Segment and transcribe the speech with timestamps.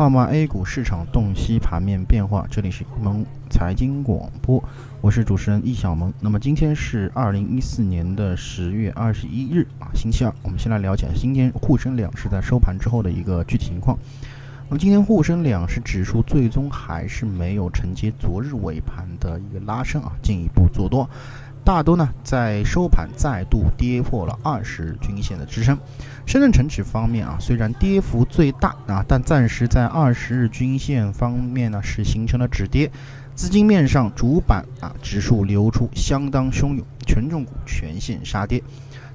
[0.00, 4.64] 号码 A 股市场洞悉盘面变化，这里是蒙财经广播，
[5.02, 6.10] 我是主持人易小萌。
[6.20, 10.32] 那么今天是二零一四年的十月二十一日啊，星期二。
[10.42, 13.94] 我们先来了解今天沪深两市在收盘之后的一个具体情况。
[14.70, 21.06] 那么今天沪深两市指数最终还是没有承接昨日尾盘的一个拉升啊，进一步做多。
[21.70, 25.78] 大多呢在收盘再度跌破了二十均线的支撑。
[26.26, 32.90] 深圳成指方面啊，虽然跌幅最大啊，但暂时在二十日均线方面呢是形成了止跌。
[33.36, 38.60] 资金面上，主板啊指数流出相当汹涌，权重股全线杀跌，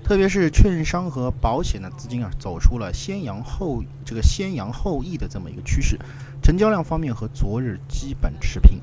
[0.05, 5.97] 特别是券商和保险的资金啊走出了先扬后这个先扬后抑的这么一个趋势。
[6.43, 8.79] 成交量方面和昨日基本持平。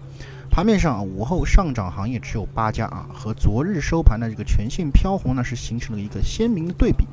[0.51, 7.07] 盘面上，午后上涨行业只有八家啊，和昨日收盘的这个全线飘红呢，是形成了一个鲜明的对比。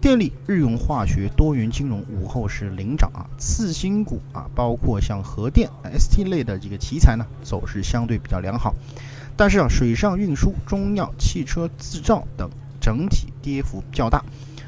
[0.00, 8.74] 电力、日用化学、多元金融午后是领涨啊，次新股啊，包括像核电、ST 类的这个题材呢，走势相对比较良好。
[9.36, 12.50] 但是啊，水上运输、中药、汽车制造等
[12.80, 14.24] 整体跌幅较大。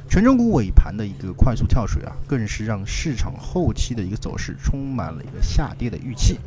[0.08, 6.38] 权重股尾盘的一个快速跳水啊，更是让市场后期的一个走势充满了一个下跌的预期。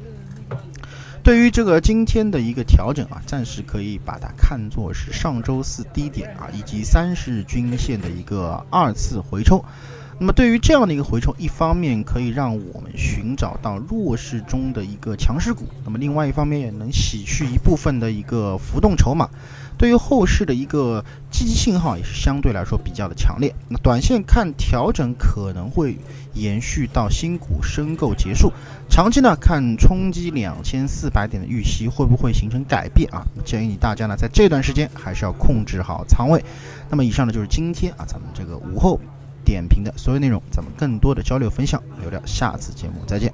[1.21, 9.63] 对于这个今天的一个调整啊，暂时可以把它看作是上周四低点啊，以及三十日均线的一个二次回抽。
[10.21, 19.29] 那么对于这样的一个回抽，一方面可以让我们寻找到弱势中的一个强势股，那么另外一方面也能洗去一部分的一个浮动筹码。
[19.77, 21.03] 对于后市的一个
[21.39, 23.55] 积极信号也是相对来说比较的强烈。
[23.69, 25.97] 那短线看调整可能会
[26.33, 28.51] 延续到新股申购结束，
[28.89, 33.23] 长期呢看冲击两千四百点的预期会不会形成改变啊？
[33.45, 36.43] 建议大家呢在这段时间还是要控制好仓位。
[36.89, 38.99] 那么以上呢就是今天啊咱们这个午后
[39.45, 43.27] 点评的所有内容，咱们更多的交流分享留到下次节目再见。